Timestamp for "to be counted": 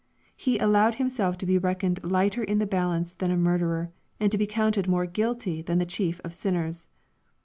4.31-4.87